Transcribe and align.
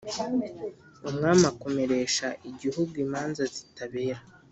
umwami 1.09 1.43
akomeresha 1.51 2.27
igihugu 2.49 2.93
imanza 3.05 3.41
zitabera 3.53 4.19